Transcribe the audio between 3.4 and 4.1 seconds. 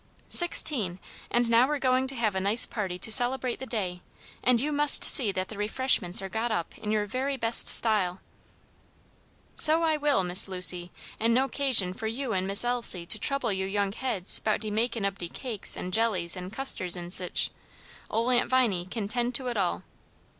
the day,